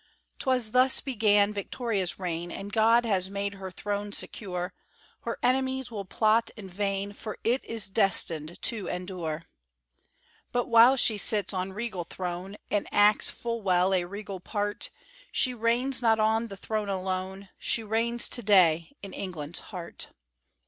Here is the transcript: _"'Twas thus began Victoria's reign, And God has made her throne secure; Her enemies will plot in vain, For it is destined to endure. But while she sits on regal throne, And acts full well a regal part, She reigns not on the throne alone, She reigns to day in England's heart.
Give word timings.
_"'Twas 0.39 0.71
thus 0.71 0.99
began 0.99 1.53
Victoria's 1.53 2.17
reign, 2.17 2.51
And 2.51 2.73
God 2.73 3.05
has 3.05 3.29
made 3.29 3.53
her 3.53 3.69
throne 3.69 4.11
secure; 4.13 4.73
Her 5.25 5.37
enemies 5.43 5.91
will 5.91 6.05
plot 6.05 6.49
in 6.57 6.67
vain, 6.71 7.11
For 7.13 7.37
it 7.43 7.63
is 7.65 7.87
destined 7.87 8.59
to 8.63 8.87
endure. 8.87 9.43
But 10.51 10.65
while 10.67 10.97
she 10.97 11.19
sits 11.19 11.53
on 11.53 11.73
regal 11.73 12.03
throne, 12.05 12.57
And 12.71 12.87
acts 12.91 13.29
full 13.29 13.61
well 13.61 13.93
a 13.93 14.05
regal 14.05 14.39
part, 14.39 14.89
She 15.31 15.53
reigns 15.53 16.01
not 16.01 16.19
on 16.19 16.47
the 16.47 16.57
throne 16.57 16.89
alone, 16.89 17.49
She 17.59 17.83
reigns 17.83 18.27
to 18.29 18.41
day 18.41 18.95
in 19.03 19.13
England's 19.13 19.59
heart. 19.69 20.07